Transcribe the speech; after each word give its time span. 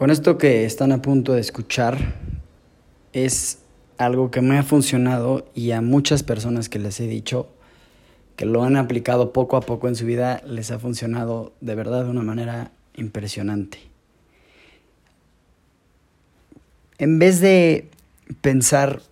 Con 0.00 0.10
esto 0.10 0.38
que 0.38 0.64
están 0.64 0.92
a 0.92 1.02
punto 1.02 1.34
de 1.34 1.42
escuchar 1.42 2.14
es 3.12 3.58
algo 3.98 4.30
que 4.30 4.40
me 4.40 4.56
ha 4.56 4.62
funcionado 4.62 5.46
y 5.54 5.72
a 5.72 5.82
muchas 5.82 6.22
personas 6.22 6.70
que 6.70 6.78
les 6.78 7.00
he 7.00 7.06
dicho 7.06 7.48
que 8.34 8.46
lo 8.46 8.62
han 8.62 8.78
aplicado 8.78 9.34
poco 9.34 9.58
a 9.58 9.60
poco 9.60 9.88
en 9.88 9.96
su 9.96 10.06
vida 10.06 10.40
les 10.46 10.70
ha 10.70 10.78
funcionado 10.78 11.52
de 11.60 11.74
verdad 11.74 12.04
de 12.04 12.08
una 12.08 12.22
manera 12.22 12.72
impresionante. 12.96 13.78
En 16.96 17.18
vez 17.18 17.42
de 17.42 17.90
pensar, 18.40 19.02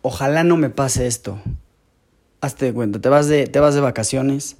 ojalá 0.00 0.44
no 0.44 0.56
me 0.56 0.70
pase 0.70 1.06
esto, 1.06 1.42
hazte 2.40 2.64
de 2.64 2.72
cuenta, 2.72 3.02
te 3.02 3.10
vas 3.10 3.28
de, 3.28 3.48
te 3.48 3.60
vas 3.60 3.74
de 3.74 3.82
vacaciones, 3.82 4.56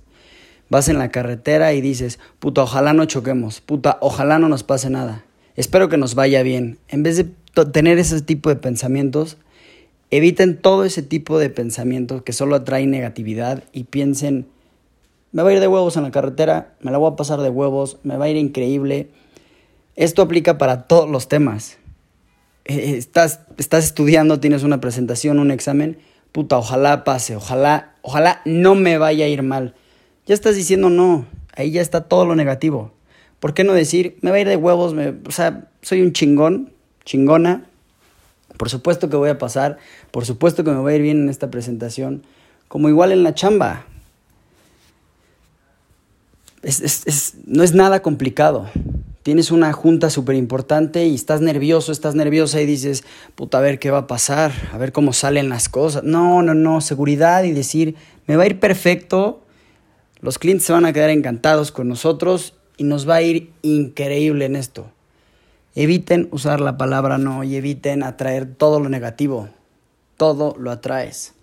vas 0.68 0.88
en 0.88 0.98
la 0.98 1.10
carretera 1.10 1.72
y 1.72 1.80
dices, 1.80 2.18
puta, 2.38 2.62
ojalá 2.62 2.92
no 2.92 3.04
choquemos, 3.04 3.60
puta, 3.60 3.98
ojalá 4.00 4.38
no 4.38 4.48
nos 4.48 4.62
pase 4.62 4.90
nada, 4.90 5.24
espero 5.56 5.88
que 5.88 5.96
nos 5.96 6.14
vaya 6.14 6.42
bien. 6.42 6.78
En 6.88 7.02
vez 7.02 7.16
de 7.16 7.64
tener 7.66 7.98
ese 7.98 8.20
tipo 8.22 8.48
de 8.48 8.56
pensamientos, 8.56 9.36
eviten 10.10 10.60
todo 10.60 10.84
ese 10.84 11.02
tipo 11.02 11.38
de 11.38 11.50
pensamientos 11.50 12.22
que 12.22 12.32
solo 12.32 12.56
atraen 12.56 12.90
negatividad 12.90 13.64
y 13.72 13.84
piensen, 13.84 14.46
me 15.32 15.42
va 15.42 15.50
a 15.50 15.52
ir 15.52 15.60
de 15.60 15.66
huevos 15.66 15.96
en 15.96 16.04
la 16.04 16.10
carretera, 16.10 16.74
me 16.80 16.92
la 16.92 16.98
voy 16.98 17.12
a 17.12 17.16
pasar 17.16 17.40
de 17.40 17.50
huevos, 17.50 17.98
me 18.04 18.16
va 18.16 18.26
a 18.26 18.28
ir 18.28 18.36
increíble. 18.36 19.10
Esto 19.96 20.22
aplica 20.22 20.58
para 20.58 20.86
todos 20.86 21.10
los 21.10 21.28
temas. 21.28 21.78
Eh, 22.64 22.94
estás, 22.96 23.40
estás 23.58 23.84
estudiando, 23.84 24.38
tienes 24.38 24.62
una 24.62 24.80
presentación, 24.80 25.40
un 25.40 25.50
examen, 25.50 25.98
puta, 26.30 26.58
ojalá 26.58 27.02
pase, 27.02 27.34
ojalá, 27.36 27.94
ojalá 28.02 28.40
no 28.44 28.74
me 28.76 28.98
vaya 28.98 29.24
a 29.24 29.28
ir 29.28 29.42
mal. 29.42 29.74
Ya 30.26 30.34
estás 30.34 30.56
diciendo 30.56 30.90
no, 30.90 31.26
ahí 31.56 31.70
ya 31.70 31.80
está 31.80 32.04
todo 32.04 32.24
lo 32.24 32.34
negativo. 32.34 32.92
¿Por 33.40 33.54
qué 33.54 33.64
no 33.64 33.72
decir, 33.72 34.16
me 34.22 34.30
va 34.30 34.36
a 34.36 34.40
ir 34.40 34.48
de 34.48 34.56
huevos, 34.56 34.94
me, 34.94 35.14
o 35.26 35.30
sea, 35.30 35.68
soy 35.82 36.02
un 36.02 36.12
chingón, 36.12 36.72
chingona, 37.04 37.66
por 38.56 38.70
supuesto 38.70 39.10
que 39.10 39.16
voy 39.16 39.28
a 39.28 39.38
pasar, 39.38 39.78
por 40.10 40.24
supuesto 40.24 40.64
que 40.64 40.70
me 40.70 40.80
va 40.80 40.90
a 40.90 40.94
ir 40.94 41.02
bien 41.02 41.22
en 41.22 41.28
esta 41.28 41.50
presentación, 41.50 42.22
como 42.68 42.88
igual 42.88 43.12
en 43.12 43.22
la 43.22 43.34
chamba. 43.34 43.86
no 47.46 47.62
es 47.62 47.74
nada 47.74 48.00
complicado 48.00 48.70
tienes 49.24 49.50
una 49.50 49.72
junta 49.72 50.10
súper 50.10 50.36
importante 50.36 51.06
y 51.06 51.14
estás 51.14 51.40
nervioso, 51.40 51.92
estás 51.92 52.14
nerviosa 52.14 52.60
y 52.60 52.66
dices, 52.66 53.04
puta, 53.34 53.56
a 53.56 53.60
ver 53.62 53.78
qué 53.78 53.90
va 53.90 54.00
a 54.00 54.06
pasar, 54.06 54.52
a 54.70 54.76
ver 54.76 54.92
cómo 54.92 55.14
salen 55.14 55.48
las 55.48 55.70
cosas. 55.70 56.04
No, 56.04 56.42
no, 56.42 56.52
no, 56.52 56.82
seguridad 56.82 57.42
y 57.44 57.52
decir, 57.52 57.96
me 58.26 58.36
va 58.36 58.42
a 58.42 58.46
ir 58.46 58.60
perfecto, 58.60 59.42
los 60.24 60.38
clientes 60.38 60.66
se 60.66 60.72
van 60.72 60.86
a 60.86 60.94
quedar 60.94 61.10
encantados 61.10 61.70
con 61.70 61.86
nosotros 61.86 62.54
y 62.78 62.84
nos 62.84 63.06
va 63.06 63.16
a 63.16 63.22
ir 63.22 63.52
increíble 63.60 64.46
en 64.46 64.56
esto. 64.56 64.86
Eviten 65.74 66.28
usar 66.30 66.62
la 66.62 66.78
palabra 66.78 67.18
no 67.18 67.44
y 67.44 67.56
eviten 67.56 68.02
atraer 68.02 68.46
todo 68.46 68.80
lo 68.80 68.88
negativo. 68.88 69.50
Todo 70.16 70.56
lo 70.58 70.70
atraes. 70.70 71.34